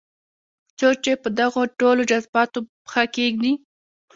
څوک 0.77 0.95
چې 1.05 1.11
په 1.23 1.29
دغو 1.39 1.61
ټولو 1.79 2.01
جذباتو 2.11 2.59
پښه 2.85 3.03
کېږدي. 3.15 3.53